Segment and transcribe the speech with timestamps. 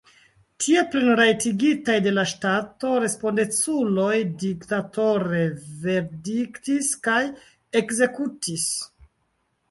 [0.61, 5.41] Tie, plenrajtigitaj de la ŝtato, respondeculoj diktatore
[5.83, 7.19] verdiktis kaj
[7.83, 8.65] ekzekutis.